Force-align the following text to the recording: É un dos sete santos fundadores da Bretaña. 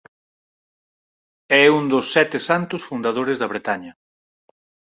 É 1.61 1.63
un 1.77 1.83
dos 1.93 2.05
sete 2.15 2.37
santos 2.49 2.81
fundadores 2.89 3.37
da 3.39 3.51
Bretaña. 3.53 3.93